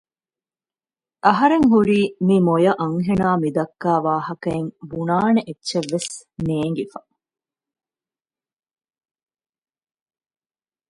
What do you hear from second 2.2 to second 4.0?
މި މޮޔަ އަންހެނާ މިދައްކާ